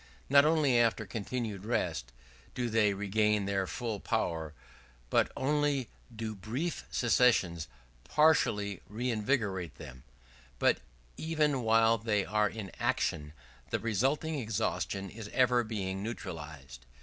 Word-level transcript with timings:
Not 0.31 0.45
only 0.45 0.79
after 0.79 1.05
continued 1.05 1.63
rest, 1.63 2.11
do 2.55 2.71
they 2.71 2.95
regain 2.95 3.45
their 3.45 3.67
full 3.67 3.99
power 3.99 4.55
not 5.11 5.29
only 5.37 5.89
do 6.15 6.33
brief 6.33 6.85
cessations 6.89 7.67
partially 8.03 8.81
reinvigorate 8.89 9.75
them; 9.75 10.03
but 10.57 10.79
even 11.17 11.61
while 11.61 11.99
they 11.99 12.25
are 12.25 12.49
in 12.49 12.71
action, 12.79 13.33
the 13.69 13.77
resulting 13.77 14.39
exhaustion 14.39 15.07
is 15.11 15.27
ever 15.33 15.63
being 15.63 16.01
neutralized. 16.01 16.87